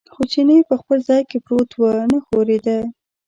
[0.13, 2.77] خو چیني په خپل ځای کې پروت و، نه ښورېده.